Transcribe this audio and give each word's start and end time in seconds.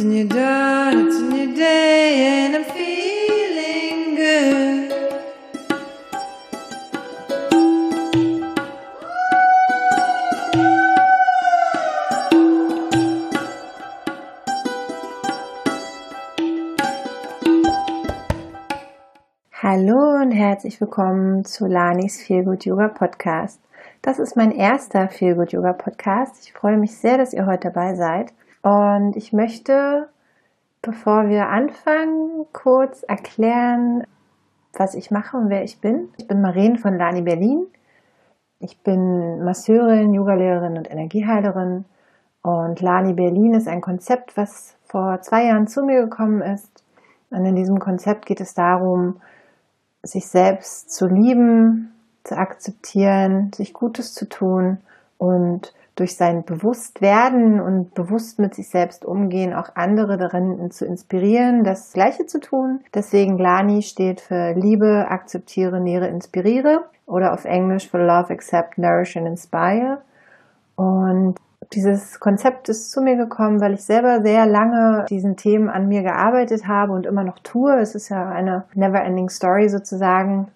It's 0.00 0.06
a 0.06 0.08
new 0.08 0.26
dawn, 0.26 1.08
it's 1.08 1.16
a 1.18 1.22
new 1.24 1.54
day, 1.54 2.46
and 2.46 2.56
I'm 2.56 2.64
feeling 2.72 4.16
good. 4.16 4.94
Hallo 19.52 20.22
und 20.22 20.32
herzlich 20.32 20.80
willkommen 20.80 21.44
zu 21.44 21.66
Lanis 21.66 22.22
Feel 22.22 22.44
Good 22.44 22.64
Yoga 22.64 22.88
Podcast. 22.88 23.60
Das 24.00 24.18
ist 24.18 24.34
mein 24.34 24.50
erster 24.50 25.10
Feel 25.10 25.34
Good 25.34 25.52
Yoga 25.52 25.74
Podcast. 25.74 26.42
Ich 26.42 26.54
freue 26.54 26.78
mich 26.78 26.96
sehr, 26.96 27.18
dass 27.18 27.34
ihr 27.34 27.44
heute 27.44 27.70
dabei 27.70 27.94
seid. 27.94 28.32
Und 28.62 29.16
ich 29.16 29.32
möchte, 29.32 30.08
bevor 30.82 31.28
wir 31.28 31.48
anfangen, 31.48 32.46
kurz 32.52 33.02
erklären, 33.02 34.04
was 34.74 34.94
ich 34.94 35.10
mache 35.10 35.36
und 35.36 35.50
wer 35.50 35.64
ich 35.64 35.80
bin. 35.80 36.08
Ich 36.18 36.28
bin 36.28 36.40
Maren 36.40 36.76
von 36.76 36.96
Lani 36.96 37.22
Berlin. 37.22 37.66
Ich 38.60 38.78
bin 38.82 39.42
Masseurin, 39.42 40.12
Yogalehrerin 40.12 40.76
und 40.76 40.90
Energieheilerin. 40.90 41.84
Und 42.42 42.80
Lani 42.80 43.14
Berlin 43.14 43.54
ist 43.54 43.68
ein 43.68 43.80
Konzept, 43.80 44.36
was 44.36 44.76
vor 44.84 45.20
zwei 45.22 45.46
Jahren 45.46 45.66
zu 45.66 45.82
mir 45.82 46.02
gekommen 46.02 46.42
ist. 46.42 46.84
Und 47.30 47.44
in 47.44 47.54
diesem 47.54 47.78
Konzept 47.78 48.26
geht 48.26 48.40
es 48.40 48.54
darum, 48.54 49.20
sich 50.02 50.26
selbst 50.26 50.90
zu 50.90 51.06
lieben, 51.06 51.92
zu 52.24 52.36
akzeptieren, 52.36 53.52
sich 53.54 53.72
Gutes 53.72 54.14
zu 54.14 54.28
tun 54.28 54.78
und 55.18 55.74
durch 56.00 56.16
sein 56.16 56.44
Bewusstwerden 56.44 57.60
und 57.60 57.94
bewusst 57.94 58.38
mit 58.38 58.54
sich 58.54 58.70
selbst 58.70 59.04
umgehen, 59.04 59.52
auch 59.52 59.68
andere 59.74 60.16
darin 60.16 60.70
zu 60.70 60.86
inspirieren, 60.86 61.62
das 61.62 61.92
Gleiche 61.92 62.24
zu 62.24 62.40
tun. 62.40 62.80
Deswegen 62.94 63.36
Lani 63.36 63.82
steht 63.82 64.22
für 64.22 64.54
Liebe, 64.54 65.06
akzeptiere, 65.10 65.78
nähere, 65.78 66.08
inspiriere 66.08 66.86
oder 67.04 67.34
auf 67.34 67.44
Englisch 67.44 67.90
für 67.90 67.98
Love, 67.98 68.32
Accept, 68.32 68.78
Nourish 68.78 69.18
and 69.18 69.26
Inspire. 69.26 69.98
Und 70.74 71.36
dieses 71.74 72.18
Konzept 72.18 72.70
ist 72.70 72.90
zu 72.90 73.02
mir 73.02 73.16
gekommen, 73.16 73.60
weil 73.60 73.74
ich 73.74 73.84
selber 73.84 74.22
sehr 74.22 74.46
lange 74.46 75.04
diesen 75.10 75.36
Themen 75.36 75.68
an 75.68 75.86
mir 75.86 76.02
gearbeitet 76.02 76.66
habe 76.66 76.92
und 76.92 77.04
immer 77.04 77.24
noch 77.24 77.40
tue. 77.40 77.78
Es 77.78 77.94
ist 77.94 78.08
ja 78.08 78.26
eine 78.26 78.64
never-ending 78.72 79.28
Story 79.28 79.68
sozusagen, 79.68 80.48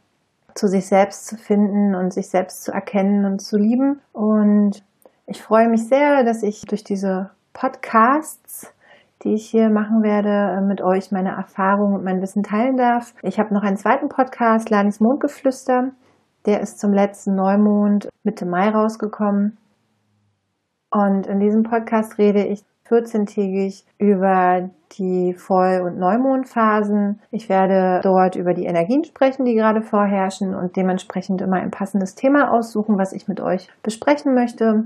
zu 0.55 0.69
sich 0.69 0.86
selbst 0.86 1.27
zu 1.27 1.36
finden 1.36 1.95
und 1.95 2.14
sich 2.14 2.31
selbst 2.31 2.64
zu 2.64 2.73
erkennen 2.73 3.27
und 3.27 3.42
zu 3.42 3.58
lieben. 3.58 4.01
Und 4.14 4.83
ich 5.27 5.42
freue 5.42 5.69
mich 5.69 5.89
sehr, 5.89 6.25
dass 6.25 6.42
ich 6.42 6.62
durch 6.62 6.84
diese 6.84 7.30
Podcasts, 7.53 8.72
die 9.22 9.34
ich 9.34 9.47
hier 9.48 9.70
machen 9.70 10.03
werde, 10.03 10.61
mit 10.67 10.83
euch 10.83 11.12
meine 11.12 11.30
Erfahrungen 11.30 11.94
und 11.94 12.05
mein 12.05 12.20
Wissen 12.20 12.42
teilen 12.42 12.77
darf. 12.77 13.14
Ich 13.22 13.39
habe 13.39 13.55
noch 13.55 13.62
einen 13.62 13.77
zweiten 13.77 14.08
Podcast, 14.08 14.69
Lanis 14.70 15.00
Mondgeflüster. 15.00 15.92
Der 16.47 16.61
ist 16.61 16.78
zum 16.78 16.92
letzten 16.92 17.34
Neumond 17.34 18.08
Mitte 18.22 18.45
Mai 18.45 18.69
rausgekommen. 18.69 19.56
Und 20.91 21.27
in 21.27 21.41
diesem 21.41 21.62
Podcast 21.62 22.19
rede 22.19 22.45
ich 22.45 22.62
14-tägig 22.89 23.84
über 23.97 24.69
die 24.98 25.33
Voll- 25.33 25.80
und 25.80 25.98
Neumondphasen. 25.98 27.22
Ich 27.30 27.48
werde 27.48 28.00
dort 28.02 28.36
über 28.36 28.52
die 28.52 28.67
Energien 28.67 29.05
sprechen, 29.05 29.47
die 29.47 29.55
gerade 29.55 29.80
vorherrschen 29.80 30.55
und 30.55 30.77
dementsprechend 30.77 31.41
immer 31.41 31.56
ein 31.56 31.70
passendes 31.70 32.14
Thema 32.14 32.52
aussuchen, 32.52 32.98
was 32.98 33.14
ich 33.14 33.27
mit 33.27 33.41
euch 33.41 33.70
besprechen 33.83 34.34
möchte 34.34 34.84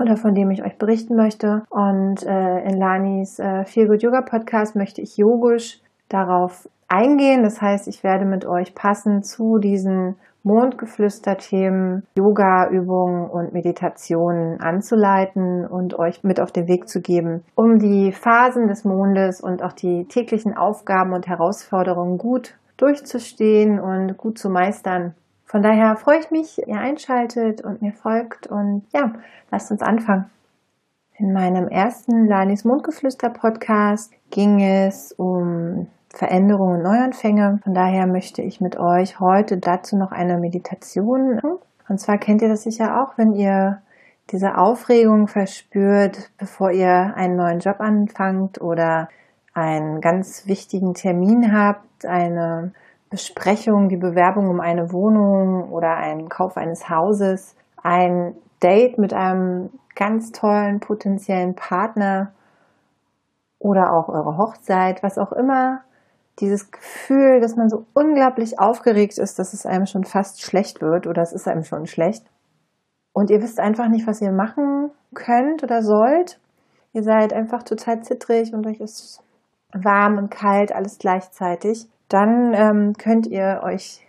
oder 0.00 0.16
von 0.16 0.34
dem 0.34 0.50
ich 0.50 0.64
euch 0.64 0.78
berichten 0.78 1.16
möchte. 1.16 1.62
Und 1.70 2.24
äh, 2.24 2.64
in 2.64 2.78
Lanis 2.78 3.38
äh, 3.38 3.64
Feel 3.64 3.88
Good 3.88 4.02
Yoga 4.02 4.22
Podcast 4.22 4.76
möchte 4.76 5.00
ich 5.00 5.16
yogisch 5.16 5.80
darauf 6.08 6.68
eingehen. 6.88 7.42
Das 7.42 7.60
heißt, 7.60 7.88
ich 7.88 8.02
werde 8.02 8.24
mit 8.24 8.44
euch 8.44 8.74
passend 8.74 9.24
zu 9.24 9.58
diesen 9.58 10.16
Mondgeflüster-Themen, 10.42 12.04
Yoga-Übungen 12.16 13.28
und 13.28 13.52
Meditationen 13.52 14.60
anzuleiten 14.60 15.66
und 15.66 15.98
euch 15.98 16.24
mit 16.24 16.40
auf 16.40 16.50
den 16.50 16.66
Weg 16.66 16.88
zu 16.88 17.00
geben, 17.00 17.44
um 17.54 17.78
die 17.78 18.12
Phasen 18.12 18.66
des 18.66 18.84
Mondes 18.84 19.40
und 19.40 19.62
auch 19.62 19.72
die 19.72 20.06
täglichen 20.06 20.56
Aufgaben 20.56 21.12
und 21.12 21.26
Herausforderungen 21.26 22.16
gut 22.16 22.56
durchzustehen 22.78 23.78
und 23.78 24.16
gut 24.16 24.38
zu 24.38 24.48
meistern. 24.48 25.14
Von 25.50 25.64
daher 25.64 25.96
freue 25.96 26.20
ich 26.20 26.30
mich, 26.30 26.64
ihr 26.64 26.78
einschaltet 26.78 27.60
und 27.60 27.82
mir 27.82 27.92
folgt 27.92 28.46
und 28.46 28.84
ja, 28.92 29.14
lasst 29.50 29.72
uns 29.72 29.82
anfangen. 29.82 30.30
In 31.16 31.32
meinem 31.32 31.66
ersten 31.66 32.28
Lanis 32.28 32.64
Mondgeflüster 32.64 33.30
Podcast 33.30 34.12
ging 34.30 34.60
es 34.60 35.10
um 35.10 35.88
Veränderungen 36.08 36.76
und 36.76 36.82
Neuanfänge. 36.84 37.58
Von 37.64 37.74
daher 37.74 38.06
möchte 38.06 38.42
ich 38.42 38.60
mit 38.60 38.78
euch 38.78 39.18
heute 39.18 39.58
dazu 39.58 39.96
noch 39.96 40.12
eine 40.12 40.38
Meditation 40.38 41.34
machen. 41.34 41.58
Und 41.88 41.98
zwar 41.98 42.18
kennt 42.18 42.42
ihr 42.42 42.48
das 42.48 42.62
sicher 42.62 43.02
auch, 43.02 43.18
wenn 43.18 43.32
ihr 43.32 43.82
diese 44.30 44.56
Aufregung 44.56 45.26
verspürt, 45.26 46.30
bevor 46.38 46.70
ihr 46.70 47.16
einen 47.16 47.34
neuen 47.34 47.58
Job 47.58 47.80
anfangt 47.80 48.60
oder 48.60 49.08
einen 49.52 50.00
ganz 50.00 50.46
wichtigen 50.46 50.94
Termin 50.94 51.52
habt, 51.52 52.06
eine 52.06 52.70
Besprechung, 53.10 53.88
die 53.88 53.96
Bewerbung 53.96 54.48
um 54.48 54.60
eine 54.60 54.92
Wohnung 54.92 55.72
oder 55.72 55.96
einen 55.96 56.28
Kauf 56.28 56.56
eines 56.56 56.88
Hauses, 56.88 57.56
ein 57.82 58.36
Date 58.62 58.98
mit 58.98 59.12
einem 59.12 59.70
ganz 59.96 60.30
tollen 60.30 60.78
potenziellen 60.78 61.56
Partner 61.56 62.32
oder 63.58 63.92
auch 63.92 64.08
eure 64.08 64.38
Hochzeit, 64.38 65.02
was 65.02 65.18
auch 65.18 65.32
immer, 65.32 65.80
dieses 66.38 66.70
Gefühl, 66.70 67.40
dass 67.40 67.56
man 67.56 67.68
so 67.68 67.84
unglaublich 67.94 68.58
aufgeregt 68.60 69.18
ist, 69.18 69.38
dass 69.38 69.52
es 69.52 69.66
einem 69.66 69.86
schon 69.86 70.04
fast 70.04 70.42
schlecht 70.42 70.80
wird 70.80 71.06
oder 71.06 71.20
es 71.20 71.32
ist 71.32 71.48
einem 71.48 71.64
schon 71.64 71.86
schlecht. 71.86 72.24
Und 73.12 73.28
ihr 73.28 73.42
wisst 73.42 73.58
einfach 73.58 73.88
nicht, 73.88 74.06
was 74.06 74.22
ihr 74.22 74.32
machen 74.32 74.90
könnt 75.14 75.64
oder 75.64 75.82
sollt. 75.82 76.38
Ihr 76.92 77.02
seid 77.02 77.32
einfach 77.32 77.64
total 77.64 78.02
zittrig 78.02 78.54
und 78.54 78.66
euch 78.66 78.80
ist 78.80 79.22
warm 79.72 80.16
und 80.16 80.30
kalt, 80.30 80.72
alles 80.72 80.98
gleichzeitig 80.98 81.88
dann 82.10 82.52
ähm, 82.54 82.92
könnt 82.98 83.26
ihr 83.26 83.60
euch 83.62 84.06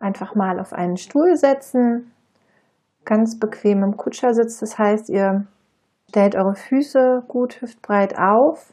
einfach 0.00 0.34
mal 0.34 0.60
auf 0.60 0.72
einen 0.72 0.96
Stuhl 0.96 1.34
setzen, 1.34 2.12
ganz 3.04 3.38
bequem 3.38 3.82
im 3.82 3.96
Kutschersitz. 3.96 4.60
Das 4.60 4.78
heißt, 4.78 5.08
ihr 5.08 5.46
stellt 6.10 6.36
eure 6.36 6.54
Füße 6.54 7.24
gut 7.26 7.60
hüftbreit 7.60 8.16
auf. 8.18 8.72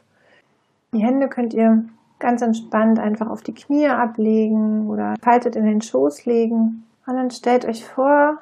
Die 0.92 1.02
Hände 1.02 1.28
könnt 1.28 1.54
ihr 1.54 1.84
ganz 2.18 2.42
entspannt 2.42 2.98
einfach 2.98 3.28
auf 3.28 3.42
die 3.42 3.54
Knie 3.54 3.88
ablegen 3.88 4.88
oder 4.88 5.14
faltet 5.22 5.56
in 5.56 5.64
den 5.64 5.80
Schoß 5.80 6.26
legen. 6.26 6.84
Und 7.06 7.16
dann 7.16 7.30
stellt 7.30 7.64
euch 7.64 7.84
vor, 7.84 8.38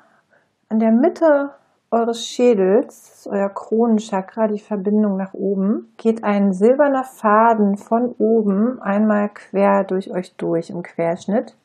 an 0.68 0.78
der 0.78 0.92
Mitte 0.92 1.50
eures 1.94 2.26
Schädels, 2.26 3.28
euer 3.30 3.48
Kronenchakra, 3.48 4.48
die 4.48 4.58
Verbindung 4.58 5.16
nach 5.16 5.32
oben, 5.32 5.92
geht 5.96 6.24
ein 6.24 6.52
silberner 6.52 7.04
Faden 7.04 7.76
von 7.76 8.14
oben 8.18 8.82
einmal 8.82 9.28
quer 9.30 9.84
durch 9.84 10.10
euch 10.10 10.34
durch 10.36 10.70
im 10.70 10.82
Querschnitt. 10.82 11.56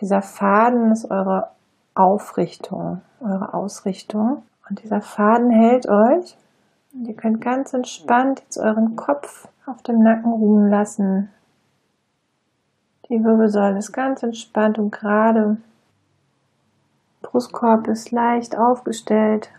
Dieser 0.00 0.22
Faden 0.22 0.92
ist 0.92 1.10
eure 1.10 1.48
Aufrichtung, 1.94 3.00
eure 3.20 3.54
Ausrichtung. 3.54 4.42
Und 4.68 4.82
dieser 4.82 5.00
Faden 5.00 5.50
hält 5.50 5.88
euch. 5.88 6.36
Und 6.92 7.08
ihr 7.08 7.14
könnt 7.14 7.40
ganz 7.40 7.72
entspannt 7.72 8.40
jetzt 8.40 8.58
euren 8.58 8.96
Kopf 8.96 9.48
auf 9.66 9.82
dem 9.82 9.98
Nacken 9.98 10.32
ruhen 10.32 10.68
lassen. 10.68 11.30
Die 13.08 13.22
Wirbelsäule 13.22 13.78
ist 13.78 13.92
ganz 13.92 14.22
entspannt 14.22 14.78
und 14.78 14.90
gerade. 14.90 15.56
Brustkorb 17.22 17.88
ist 17.88 18.10
leicht 18.10 18.56
aufgestellt. 18.56 19.50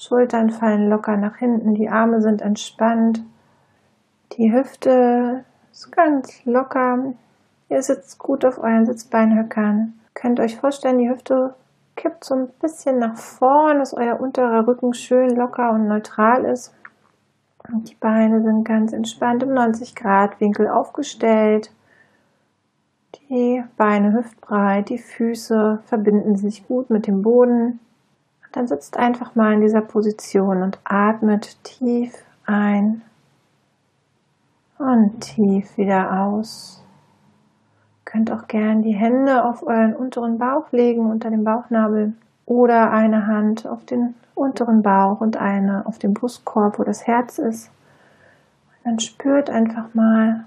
Schultern 0.00 0.48
fallen 0.48 0.88
locker 0.88 1.18
nach 1.18 1.36
hinten. 1.36 1.74
Die 1.74 1.90
Arme 1.90 2.22
sind 2.22 2.40
entspannt. 2.40 3.22
Die 4.32 4.50
Hüfte 4.50 5.44
ist 5.70 5.92
ganz 5.92 6.42
locker. 6.46 7.12
Ihr 7.68 7.82
sitzt 7.82 8.18
gut 8.18 8.46
auf 8.46 8.58
euren 8.58 8.86
Sitzbeinhöckern. 8.86 9.92
Könnt 10.14 10.40
euch 10.40 10.56
vorstellen, 10.56 10.98
die 10.98 11.10
Hüfte 11.10 11.54
kippt 11.96 12.24
so 12.24 12.34
ein 12.34 12.48
bisschen 12.62 12.98
nach 12.98 13.18
vorn, 13.18 13.78
dass 13.78 13.92
euer 13.92 14.18
unterer 14.18 14.66
Rücken 14.66 14.94
schön 14.94 15.36
locker 15.36 15.70
und 15.72 15.86
neutral 15.86 16.46
ist. 16.46 16.74
Und 17.70 17.90
die 17.90 17.94
Beine 17.94 18.42
sind 18.42 18.64
ganz 18.64 18.94
entspannt 18.94 19.42
im 19.42 19.52
90 19.52 19.94
Grad 19.94 20.40
Winkel 20.40 20.66
aufgestellt. 20.66 21.70
Die 23.28 23.62
Beine 23.76 24.14
hüftbreit, 24.14 24.88
die 24.88 24.98
Füße 24.98 25.80
verbinden 25.84 26.36
sich 26.36 26.66
gut 26.66 26.88
mit 26.88 27.06
dem 27.06 27.20
Boden. 27.20 27.80
Dann 28.52 28.66
sitzt 28.66 28.96
einfach 28.96 29.34
mal 29.34 29.54
in 29.54 29.60
dieser 29.60 29.80
Position 29.80 30.62
und 30.62 30.78
atmet 30.84 31.62
tief 31.62 32.12
ein 32.46 33.02
und 34.78 35.20
tief 35.20 35.76
wieder 35.76 36.20
aus. 36.20 36.82
Ihr 38.00 38.12
könnt 38.12 38.32
auch 38.32 38.48
gern 38.48 38.82
die 38.82 38.94
Hände 38.94 39.44
auf 39.44 39.62
euren 39.62 39.94
unteren 39.94 40.38
Bauch 40.38 40.72
legen, 40.72 41.10
unter 41.10 41.30
dem 41.30 41.44
Bauchnabel 41.44 42.14
oder 42.44 42.90
eine 42.90 43.28
Hand 43.28 43.68
auf 43.68 43.84
den 43.84 44.14
unteren 44.34 44.82
Bauch 44.82 45.20
und 45.20 45.36
eine 45.36 45.86
auf 45.86 45.98
dem 45.98 46.14
Brustkorb, 46.14 46.78
wo 46.80 46.82
das 46.82 47.06
Herz 47.06 47.38
ist. 47.38 47.70
Dann 48.82 48.98
spürt 48.98 49.50
einfach 49.50 49.94
mal, 49.94 50.44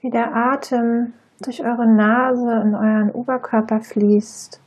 wie 0.00 0.10
der 0.10 0.34
Atem 0.34 1.14
durch 1.40 1.64
eure 1.64 1.86
Nase 1.86 2.60
in 2.60 2.74
euren 2.74 3.10
Oberkörper 3.10 3.80
fließt 3.80 4.60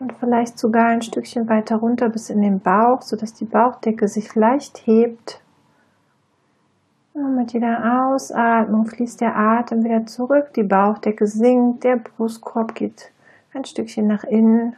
und 0.00 0.14
vielleicht 0.14 0.58
sogar 0.58 0.86
ein 0.86 1.02
Stückchen 1.02 1.48
weiter 1.48 1.76
runter 1.76 2.08
bis 2.08 2.30
in 2.30 2.42
den 2.42 2.58
Bauch, 2.58 3.02
sodass 3.02 3.34
die 3.34 3.44
Bauchdecke 3.44 4.08
sich 4.08 4.34
leicht 4.34 4.86
hebt. 4.86 5.40
Und 7.12 7.36
mit 7.36 7.52
jeder 7.52 8.08
Ausatmung 8.08 8.86
fließt 8.86 9.20
der 9.20 9.36
Atem 9.36 9.84
wieder 9.84 10.06
zurück, 10.06 10.54
die 10.54 10.62
Bauchdecke 10.62 11.26
sinkt, 11.26 11.84
der 11.84 11.96
Brustkorb 11.96 12.74
geht 12.74 13.12
ein 13.52 13.64
Stückchen 13.64 14.06
nach 14.06 14.24
innen 14.24 14.74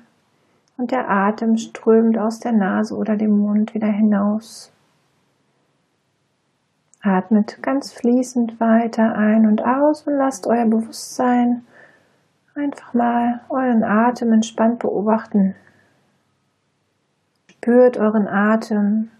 und 0.76 0.90
der 0.90 1.08
Atem 1.08 1.56
strömt 1.56 2.18
aus 2.18 2.40
der 2.40 2.52
Nase 2.52 2.96
oder 2.96 3.16
dem 3.16 3.38
Mund 3.38 3.74
wieder 3.74 3.88
hinaus. 3.88 4.72
Atmet 7.02 7.62
ganz 7.62 7.92
fließend 7.92 8.58
weiter 8.60 9.14
ein 9.14 9.46
und 9.46 9.64
aus 9.64 10.06
und 10.06 10.14
lasst 10.14 10.46
euer 10.46 10.66
Bewusstsein 10.66 11.64
einfach 12.54 12.94
mal 12.94 13.40
euren 13.48 13.84
Atem 13.84 14.32
entspannt 14.32 14.80
beobachten. 14.80 15.54
Spürt 17.50 17.96
euren 17.96 18.28
Atem. 18.28 19.10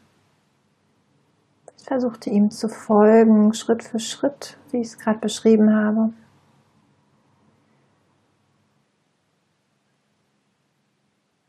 Versucht 1.85 2.27
ihm 2.27 2.51
zu 2.51 2.69
folgen, 2.69 3.53
Schritt 3.55 3.83
für 3.83 3.99
Schritt, 3.99 4.59
wie 4.71 4.79
ich 4.79 4.89
es 4.89 4.99
gerade 4.99 5.19
beschrieben 5.19 5.75
habe. 5.75 6.13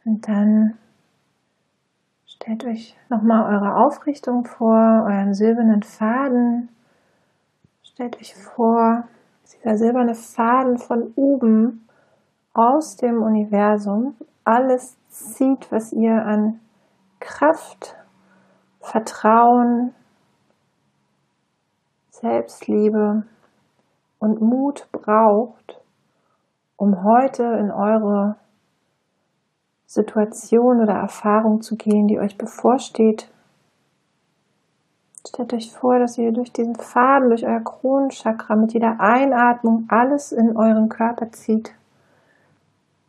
Und 0.06 0.28
dann 0.28 0.78
stellt 2.26 2.66
euch 2.66 2.98
nochmal 3.10 3.54
eure 3.54 3.76
Aufrichtung 3.76 4.46
vor, 4.46 5.06
euren 5.06 5.34
silbernen 5.34 5.84
Faden. 5.84 6.70
Stellt 7.84 8.18
euch 8.18 8.36
vor, 8.36 9.08
dieser 9.56 9.78
silberne 9.78 10.16
Faden 10.16 10.78
von 10.78 11.14
oben 11.16 11.88
aus 12.54 12.96
dem 12.98 13.22
Universum 13.22 14.16
alles 14.44 14.98
zieht, 15.10 15.72
was 15.72 15.94
ihr 15.94 16.14
an 16.14 16.60
Kraft, 17.20 17.96
Vertrauen, 18.80 19.94
Selbstliebe 22.10 23.24
und 24.20 24.42
Mut 24.42 24.88
braucht, 24.92 25.82
um 26.76 27.04
heute 27.04 27.44
in 27.44 27.72
eure 27.72 28.36
Situation 29.86 30.82
oder 30.82 30.94
Erfahrung 30.94 31.62
zu 31.62 31.76
gehen, 31.76 32.08
die 32.08 32.20
euch 32.20 32.38
bevorsteht. 32.38 33.33
Stellt 35.26 35.54
euch 35.54 35.72
vor, 35.72 36.00
dass 36.00 36.18
ihr 36.18 36.34
durch 36.34 36.52
diesen 36.52 36.76
Faden, 36.76 37.30
durch 37.30 37.46
euer 37.46 37.62
Kronenchakra 37.62 38.56
mit 38.58 38.74
jeder 38.74 39.00
Einatmung 39.00 39.86
alles 39.88 40.34
in 40.34 40.58
euren 40.58 40.90
Körper 40.90 41.32
zieht, 41.32 41.74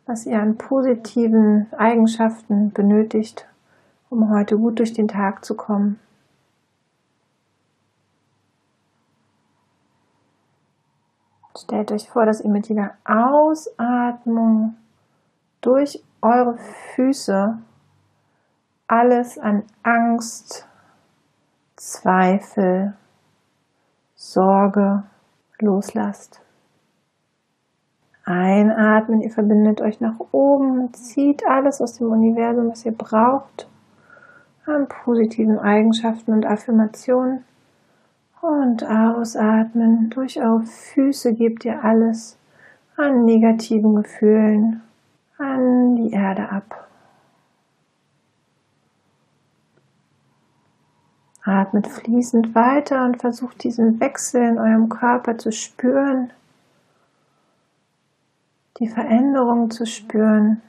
was 0.05 0.25
ihr 0.25 0.41
an 0.41 0.57
positiven 0.57 1.67
Eigenschaften 1.77 2.71
benötigt, 2.71 3.47
um 4.09 4.29
heute 4.29 4.57
gut 4.57 4.79
durch 4.79 4.93
den 4.93 5.09
Tag 5.09 5.43
zu 5.43 5.55
kommen. 5.55 5.99
Stellt 11.57 11.91
euch 11.91 12.09
vor, 12.09 12.25
dass 12.25 12.41
ihr 12.41 12.49
mit 12.49 12.69
jeder 12.69 12.95
Ausatmung 13.03 14.75
durch 15.61 16.01
eure 16.21 16.57
Füße 16.95 17.57
alles 18.87 19.37
an 19.37 19.63
Angst, 19.83 20.67
Zweifel, 21.77 22.93
Sorge 24.15 25.03
loslasst. 25.59 26.41
Einatmen, 28.23 29.21
ihr 29.21 29.29
verbindet 29.29 29.81
euch 29.81 29.99
nach 29.99 30.17
oben, 30.31 30.93
zieht 30.93 31.45
alles 31.45 31.81
aus 31.81 31.95
dem 31.95 32.11
Universum, 32.11 32.69
was 32.71 32.85
ihr 32.85 32.93
braucht, 32.93 33.67
an 34.65 34.87
positiven 34.87 35.59
Eigenschaften 35.59 36.31
und 36.31 36.45
Affirmationen. 36.45 37.43
Und 38.41 38.85
ausatmen, 38.85 40.09
durch 40.11 40.39
eure 40.39 40.63
Füße 40.63 41.33
gebt 41.33 41.65
ihr 41.65 41.83
alles 41.83 42.37
an 42.95 43.25
negativen 43.25 43.95
Gefühlen 43.95 44.81
an 45.37 45.97
die 45.97 46.11
Erde 46.11 46.49
ab. 46.49 46.87
Atmet 51.45 51.87
fließend 51.87 52.55
weiter 52.55 53.05
und 53.05 53.21
versucht 53.21 53.63
diesen 53.63 53.99
Wechsel 53.99 54.43
in 54.43 54.57
eurem 54.57 54.89
Körper 54.89 55.37
zu 55.37 55.51
spüren, 55.51 56.33
die 58.79 58.87
Veränderung 58.87 59.69
zu 59.69 59.85
spüren. 59.85 60.61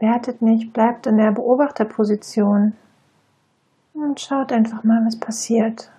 Wertet 0.00 0.40
nicht, 0.40 0.72
bleibt 0.72 1.06
in 1.06 1.18
der 1.18 1.30
Beobachterposition 1.30 2.72
und 3.92 4.18
schaut 4.18 4.50
einfach 4.50 4.82
mal, 4.82 5.04
was 5.04 5.20
passiert. 5.20 5.90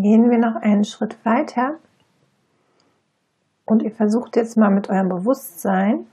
Gehen 0.00 0.30
wir 0.30 0.38
noch 0.38 0.54
einen 0.54 0.84
Schritt 0.84 1.16
weiter. 1.24 1.74
Und 3.64 3.82
ihr 3.82 3.90
versucht 3.90 4.36
jetzt 4.36 4.56
mal 4.56 4.70
mit 4.70 4.88
eurem 4.88 5.08
Bewusstsein 5.08 6.06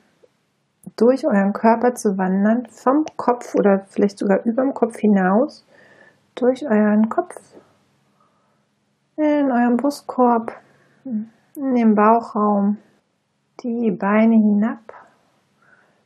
durch 0.96 1.24
euren 1.28 1.54
Körper 1.54 1.94
zu 1.94 2.18
wandern, 2.18 2.66
vom 2.70 3.06
Kopf 3.16 3.54
oder 3.54 3.86
vielleicht 3.88 4.18
sogar 4.18 4.44
über 4.44 4.64
dem 4.64 4.74
Kopf 4.74 4.98
hinaus, 4.98 5.68
durch 6.34 6.66
euren 6.66 7.10
Kopf, 7.10 7.36
in 9.18 9.52
eurem 9.52 9.78
Brustkorb, 9.78 10.52
in 11.04 11.76
den 11.76 11.94
Bauchraum, 11.94 12.78
die 13.62 13.92
Beine 13.92 14.36
hinab 14.36 14.80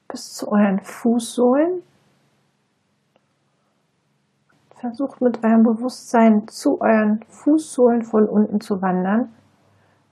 bis 0.09 0.33
zu 0.33 0.51
euren 0.51 0.81
Fußsohlen 0.81 1.81
Versucht 4.79 5.19
mit 5.19 5.43
eurem 5.43 5.63
Bewusstsein 5.63 6.47
zu 6.47 6.79
euren 6.79 7.21
Fußsohlen 7.27 8.03
von 8.03 8.29
unten 8.29 8.61
zu 8.61 8.81
wandern 8.81 9.29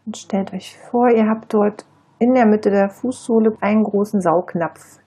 und 0.05 0.17
stellt 0.17 0.53
euch 0.53 0.77
vor, 0.77 1.09
ihr 1.09 1.29
habt 1.29 1.53
dort 1.53 1.85
in 2.19 2.33
der 2.33 2.45
Mitte 2.45 2.69
der 2.69 2.89
Fußsohle 2.89 3.55
einen 3.61 3.83
großen 3.85 4.19
Saugnapf. 4.19 4.99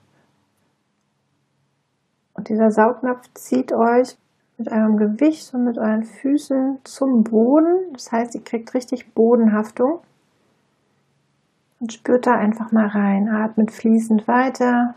Und 2.33 2.49
dieser 2.49 2.71
Saugnapf 2.71 3.31
zieht 3.35 3.71
euch 3.71 4.17
mit 4.57 4.71
eurem 4.71 4.97
Gewicht 4.97 5.53
und 5.53 5.65
mit 5.65 5.77
euren 5.77 6.05
Füßen 6.05 6.79
zum 6.83 7.23
Boden. 7.23 7.93
Das 7.93 8.11
heißt, 8.11 8.33
ihr 8.33 8.43
kriegt 8.43 8.73
richtig 8.73 9.13
Bodenhaftung. 9.13 9.99
Und 11.79 11.93
spürt 11.93 12.25
da 12.25 12.35
einfach 12.35 12.71
mal 12.71 12.87
rein. 12.87 13.29
Atmet 13.29 13.71
fließend 13.71 14.27
weiter. 14.27 14.95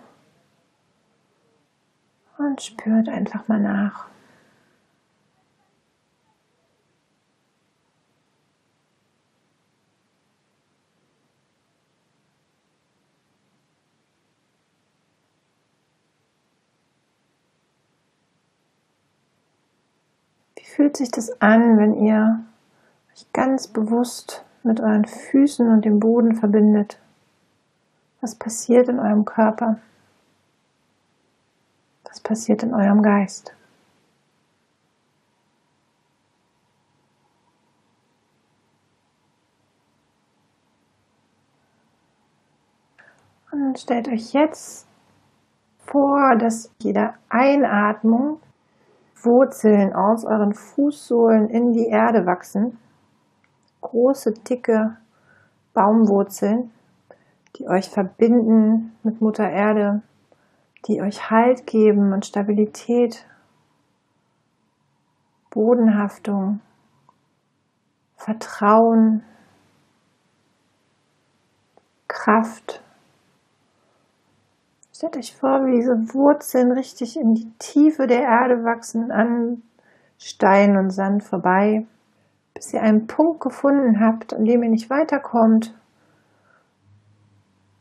Und 2.38 2.62
spürt 2.62 3.09
einfach 3.09 3.49
mal 3.49 3.61
nach. 3.61 4.13
Fühlt 20.75 20.97
sich 20.97 21.11
das 21.11 21.40
an, 21.40 21.78
wenn 21.78 21.95
ihr 21.95 22.45
euch 23.12 23.33
ganz 23.33 23.69
bewusst 23.69 24.45
mit 24.64 24.81
euren 24.81 25.04
Füßen 25.04 25.69
und 25.69 25.85
dem 25.85 26.00
Boden 26.00 26.35
verbindet? 26.35 26.99
Was 28.21 28.35
passiert 28.35 28.88
in 28.88 28.99
eurem 28.99 29.25
Körper? 29.25 29.78
Was 32.04 32.21
passiert 32.21 32.64
in 32.64 32.75
eurem 32.75 33.02
Geist? 33.02 33.54
Und 43.52 43.78
stellt 43.78 44.09
euch 44.09 44.33
jetzt 44.33 44.88
vor, 45.78 46.35
dass 46.37 46.73
jede 46.81 47.14
Einatmung 47.28 48.40
Wurzeln 49.25 49.93
aus 49.93 50.25
euren 50.25 50.54
Fußsohlen 50.54 51.49
in 51.49 51.73
die 51.73 51.87
Erde 51.87 52.26
wachsen. 52.26 52.78
Große, 53.81 54.33
dicke 54.49 54.97
Baumwurzeln, 55.73 56.71
die 57.57 57.69
euch 57.69 57.90
verbinden 57.90 58.97
mit 59.02 59.21
Mutter 59.21 59.49
Erde, 59.49 60.02
die 60.87 61.00
euch 61.02 61.31
Halt 61.31 61.66
geben 61.66 62.12
und 62.12 62.26
Stabilität, 62.26 63.26
Bodenhaftung, 65.50 66.61
Vertrauen, 68.16 69.23
Kraft. 72.09 72.84
Stellt 75.05 75.19
euch 75.19 75.37
vor, 75.37 75.67
wie 75.67 75.73
diese 75.73 76.15
Wurzeln 76.15 76.73
richtig 76.73 77.21
in 77.21 77.35
die 77.35 77.53
Tiefe 77.59 78.07
der 78.07 78.23
Erde 78.23 78.65
wachsen, 78.65 79.11
an 79.13 79.61
Stein 80.17 80.79
und 80.79 80.93
Sand 80.93 81.23
vorbei, 81.23 81.85
bis 82.55 82.73
ihr 82.73 82.81
einen 82.81 83.07
Punkt 83.07 83.41
gefunden 83.41 84.01
habt, 84.01 84.33
an 84.33 84.47
dem 84.47 84.63
ihr 84.63 84.71
nicht 84.71 84.89
weiterkommt. 84.89 85.75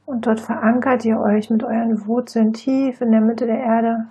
Und 0.05 0.27
dort 0.27 0.41
verankert 0.41 1.05
ihr 1.05 1.17
euch 1.17 1.49
mit 1.49 1.63
euren 1.63 2.05
Wurzeln 2.07 2.51
tief 2.51 2.99
in 2.99 3.11
der 3.11 3.21
Mitte 3.21 3.45
der 3.45 3.59
Erde 3.59 4.07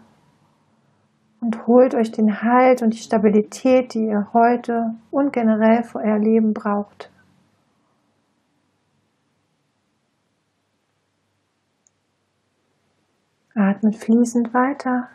und 1.43 1.67
holt 1.67 1.95
euch 1.95 2.13
den 2.13 2.43
Halt 2.43 2.81
und 2.81 2.95
die 2.95 2.99
Stabilität, 2.99 3.93
die 3.93 4.07
ihr 4.07 4.29
heute 4.33 4.95
und 5.11 5.35
generell 5.35 5.83
für 5.83 5.99
euer 5.99 6.19
Leben 6.19 6.55
braucht. 6.55 7.11
Atmet 13.55 13.97
fließend 13.97 14.55
weiter 14.55 15.09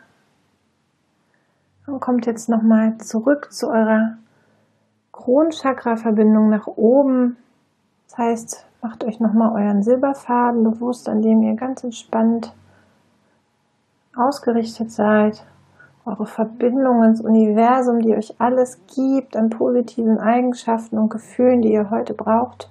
und 1.86 2.00
kommt 2.00 2.26
jetzt 2.26 2.48
nochmal 2.48 2.98
zurück 2.98 3.52
zu 3.52 3.68
eurer 3.68 4.16
Kronchakra-Verbindung 5.12 6.48
nach 6.48 6.66
oben. 6.66 7.36
Das 8.06 8.18
heißt, 8.18 8.66
macht 8.82 9.04
euch 9.04 9.18
nochmal 9.18 9.52
euren 9.52 9.82
Silberfaden 9.82 10.62
bewusst, 10.62 11.08
an 11.08 11.22
dem 11.22 11.42
ihr 11.42 11.54
ganz 11.54 11.82
entspannt 11.82 12.54
ausgerichtet 14.14 14.92
seid. 14.92 15.44
Eure 16.04 16.26
Verbindung 16.26 17.02
ins 17.02 17.20
Universum, 17.20 18.00
die 18.00 18.14
euch 18.14 18.40
alles 18.40 18.80
gibt 18.94 19.36
an 19.36 19.50
positiven 19.50 20.18
Eigenschaften 20.18 20.96
und 20.98 21.10
Gefühlen, 21.10 21.60
die 21.60 21.72
ihr 21.72 21.90
heute 21.90 22.14
braucht 22.14 22.70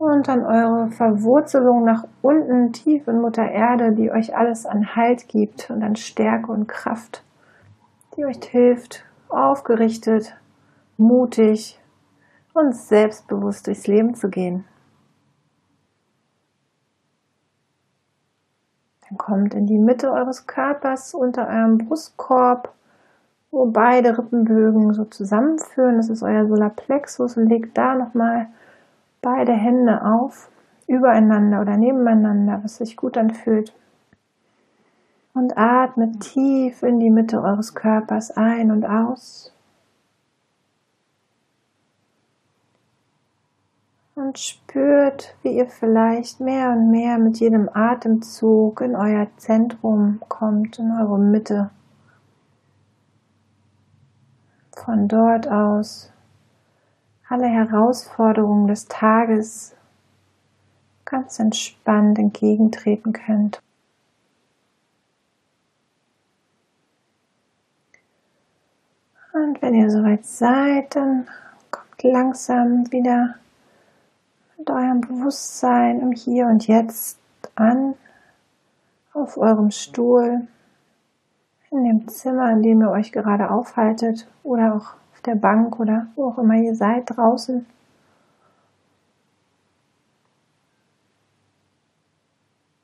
und 0.00 0.28
dann 0.28 0.46
eure 0.46 0.90
Verwurzelung 0.90 1.84
nach 1.84 2.04
unten 2.22 2.72
tief 2.72 3.06
in 3.06 3.20
Mutter 3.20 3.46
Erde, 3.46 3.92
die 3.92 4.10
euch 4.10 4.34
alles 4.34 4.64
an 4.64 4.96
Halt 4.96 5.28
gibt 5.28 5.68
und 5.68 5.82
an 5.82 5.94
Stärke 5.94 6.50
und 6.50 6.66
Kraft, 6.66 7.22
die 8.16 8.24
euch 8.24 8.42
hilft, 8.42 9.04
aufgerichtet, 9.28 10.34
mutig 10.96 11.78
und 12.54 12.74
selbstbewusst 12.74 13.66
durchs 13.66 13.86
Leben 13.88 14.14
zu 14.14 14.30
gehen. 14.30 14.64
Dann 19.06 19.18
kommt 19.18 19.52
in 19.52 19.66
die 19.66 19.78
Mitte 19.78 20.12
eures 20.12 20.46
Körpers 20.46 21.12
unter 21.12 21.46
eurem 21.46 21.76
Brustkorb, 21.76 22.72
wo 23.50 23.66
beide 23.66 24.16
Rippenbögen 24.16 24.94
so 24.94 25.04
zusammenführen. 25.04 25.98
Das 25.98 26.08
ist 26.08 26.22
euer 26.22 26.46
Solarplexus 26.46 27.36
und 27.36 27.50
legt 27.50 27.76
da 27.76 27.94
nochmal 27.94 28.46
beide 29.22 29.52
Hände 29.52 30.04
auf, 30.04 30.50
übereinander 30.86 31.60
oder 31.60 31.76
nebeneinander, 31.76 32.60
was 32.62 32.76
sich 32.76 32.96
gut 32.96 33.16
anfühlt. 33.16 33.74
Und 35.34 35.56
atmet 35.56 36.20
tief 36.20 36.82
in 36.82 36.98
die 36.98 37.10
Mitte 37.10 37.40
eures 37.40 37.74
Körpers 37.74 38.32
ein 38.32 38.70
und 38.72 38.84
aus. 38.84 39.54
Und 44.16 44.38
spürt, 44.38 45.34
wie 45.42 45.56
ihr 45.56 45.66
vielleicht 45.66 46.40
mehr 46.40 46.70
und 46.72 46.90
mehr 46.90 47.16
mit 47.18 47.38
jedem 47.38 47.70
Atemzug 47.72 48.80
in 48.80 48.96
euer 48.96 49.28
Zentrum 49.36 50.20
kommt, 50.28 50.78
in 50.78 50.90
eure 50.90 51.18
Mitte. 51.18 51.70
Von 54.72 55.08
dort 55.08 55.48
aus 55.48 56.12
alle 57.30 57.46
Herausforderungen 57.46 58.66
des 58.66 58.88
Tages 58.88 59.76
ganz 61.04 61.38
entspannt 61.38 62.18
entgegentreten 62.18 63.12
könnt. 63.12 63.62
Und 69.32 69.62
wenn 69.62 69.74
ihr 69.74 69.90
soweit 69.90 70.26
seid, 70.26 70.96
dann 70.96 71.28
kommt 71.70 72.02
langsam 72.02 72.90
wieder 72.90 73.36
mit 74.58 74.68
eurem 74.68 75.00
Bewusstsein 75.00 76.00
im 76.00 76.10
Hier 76.10 76.46
und 76.46 76.66
Jetzt 76.66 77.20
an, 77.54 77.94
auf 79.12 79.38
eurem 79.38 79.70
Stuhl, 79.70 80.48
in 81.70 81.84
dem 81.84 82.08
Zimmer, 82.08 82.50
in 82.50 82.62
dem 82.62 82.80
ihr 82.80 82.90
euch 82.90 83.12
gerade 83.12 83.50
aufhaltet 83.52 84.26
oder 84.42 84.74
auch 84.74 84.94
der 85.26 85.36
Bank 85.36 85.78
oder 85.78 86.06
wo 86.14 86.28
auch 86.28 86.38
immer 86.38 86.54
ihr 86.54 86.74
seid 86.74 87.04
draußen. 87.06 87.66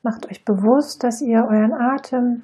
Macht 0.02 0.26
euch 0.30 0.44
bewusst, 0.44 1.02
dass 1.02 1.20
ihr 1.20 1.44
euren 1.44 1.72
Atem 1.72 2.42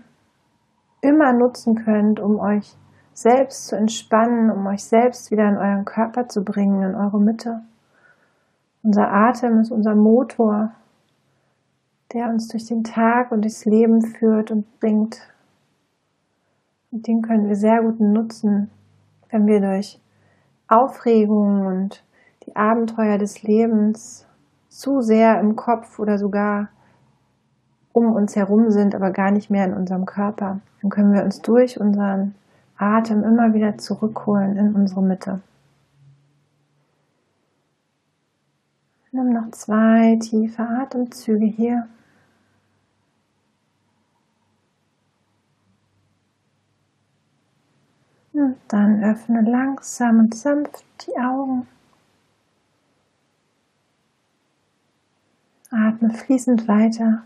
immer 1.00 1.32
nutzen 1.32 1.76
könnt, 1.76 2.18
um 2.18 2.40
euch 2.40 2.76
selbst 3.12 3.66
zu 3.68 3.76
entspannen, 3.76 4.50
um 4.50 4.66
euch 4.66 4.84
selbst 4.84 5.30
wieder 5.30 5.48
in 5.48 5.56
euren 5.56 5.84
Körper 5.84 6.28
zu 6.28 6.42
bringen, 6.42 6.82
in 6.82 6.94
eure 6.94 7.20
Mitte. 7.20 7.62
Unser 8.82 9.12
Atem 9.12 9.60
ist 9.60 9.70
unser 9.70 9.94
Motor, 9.94 10.72
der 12.12 12.28
uns 12.28 12.48
durch 12.48 12.66
den 12.66 12.84
Tag 12.84 13.30
und 13.30 13.42
durchs 13.42 13.64
Leben 13.64 14.02
führt 14.02 14.50
und 14.50 14.80
bringt. 14.80 15.20
Und 16.90 17.06
den 17.06 17.22
können 17.22 17.48
wir 17.48 17.56
sehr 17.56 17.80
gut 17.82 18.00
nutzen, 18.00 18.70
wenn 19.32 19.46
wir 19.46 19.60
durch 19.60 19.98
Aufregung 20.68 21.66
und 21.66 22.04
die 22.46 22.54
Abenteuer 22.54 23.18
des 23.18 23.42
Lebens 23.42 24.26
zu 24.68 25.00
sehr 25.00 25.40
im 25.40 25.56
Kopf 25.56 25.98
oder 25.98 26.18
sogar 26.18 26.68
um 27.92 28.12
uns 28.12 28.36
herum 28.36 28.70
sind, 28.70 28.94
aber 28.94 29.10
gar 29.10 29.30
nicht 29.30 29.50
mehr 29.50 29.64
in 29.66 29.74
unserem 29.74 30.06
Körper, 30.06 30.60
dann 30.80 30.90
können 30.90 31.12
wir 31.12 31.24
uns 31.24 31.42
durch 31.42 31.80
unseren 31.80 32.34
Atem 32.76 33.22
immer 33.22 33.52
wieder 33.54 33.76
zurückholen 33.76 34.56
in 34.56 34.74
unsere 34.74 35.02
Mitte. 35.02 35.40
Nimm 39.12 39.28
noch 39.28 39.50
zwei 39.50 40.16
tiefe 40.20 40.62
Atemzüge 40.62 41.44
hier. 41.44 41.86
Und 48.32 48.56
dann 48.68 49.04
öffne 49.04 49.42
langsam 49.42 50.20
und 50.20 50.34
sanft 50.34 50.84
die 51.06 51.16
Augen. 51.18 51.66
Atme 55.70 56.10
fließend 56.10 56.66
weiter. 56.66 57.24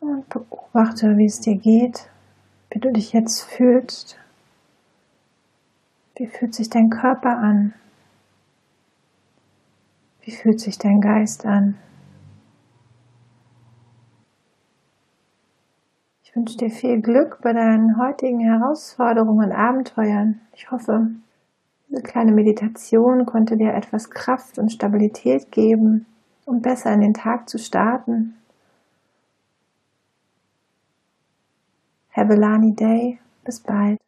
Und 0.00 0.28
beobachte, 0.28 1.16
wie 1.16 1.26
es 1.26 1.40
dir 1.40 1.56
geht, 1.56 2.08
wie 2.70 2.78
du 2.78 2.92
dich 2.92 3.12
jetzt 3.12 3.42
fühlst. 3.42 4.18
Wie 6.16 6.26
fühlt 6.26 6.54
sich 6.54 6.68
dein 6.68 6.90
Körper 6.90 7.38
an? 7.38 7.74
Wie 10.22 10.32
fühlt 10.32 10.60
sich 10.60 10.76
dein 10.76 11.00
Geist 11.00 11.46
an? 11.46 11.78
Ich 16.30 16.36
wünsche 16.36 16.58
dir 16.58 16.70
viel 16.70 17.00
Glück 17.00 17.40
bei 17.42 17.52
deinen 17.52 17.98
heutigen 17.98 18.38
Herausforderungen 18.38 19.46
und 19.46 19.52
Abenteuern. 19.52 20.40
Ich 20.54 20.70
hoffe, 20.70 21.08
diese 21.88 22.02
kleine 22.02 22.30
Meditation 22.30 23.26
konnte 23.26 23.56
dir 23.56 23.74
etwas 23.74 24.10
Kraft 24.10 24.56
und 24.56 24.70
Stabilität 24.70 25.50
geben, 25.50 26.06
um 26.44 26.62
besser 26.62 26.92
in 26.92 27.00
den 27.00 27.14
Tag 27.14 27.48
zu 27.48 27.58
starten. 27.58 28.36
Have 32.12 32.32
a 32.32 32.36
Lani 32.36 32.76
Day. 32.76 33.18
Bis 33.44 33.58
bald. 33.58 33.98